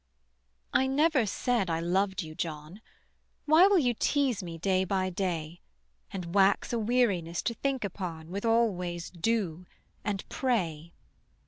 [0.73, 2.81] I never said I loved you, John:
[3.45, 5.61] Why will you tease me, day by day,
[6.09, 9.67] And wax a weariness to think upon With always "do"
[10.03, 10.95] and "pray"?